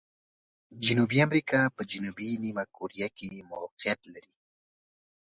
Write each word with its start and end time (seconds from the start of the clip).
جنوبي 0.85 1.17
امریکا 1.27 1.61
په 1.75 1.81
جنوبي 1.91 2.29
نیمه 2.43 2.63
کره 2.75 3.07
کې 3.17 3.45
موقعیت 3.51 4.01
لري. 4.13 4.33